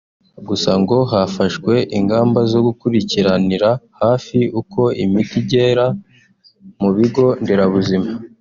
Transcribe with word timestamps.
Gusa 0.47 0.71
ngo 0.81 0.97
hafashwe 1.11 1.73
ingamba 1.97 2.39
zo 2.51 2.59
gukurikiranira 2.67 3.69
hafi 4.01 4.39
uko 4.61 4.81
imiti 5.03 5.35
igera 5.41 5.85
mu 6.81 6.89
bigo 6.97 7.25
nderabuzima 7.41 8.09